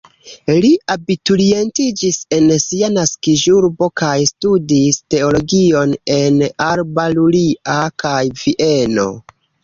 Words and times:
Li 0.63 0.69
abiturientiĝis 0.91 2.15
en 2.37 2.45
sia 2.63 2.87
naskiĝurbo 2.93 3.89
kaj 4.01 4.13
studis 4.29 4.97
teologion 5.15 5.93
en 6.15 6.39
Alba 6.69 7.05
Iulia 7.17 7.77
kaj 8.05 8.15
Vieno. 8.45 9.07